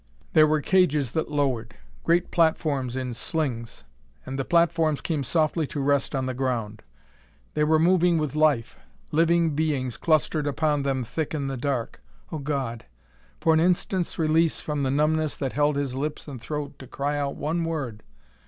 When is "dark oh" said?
11.55-12.39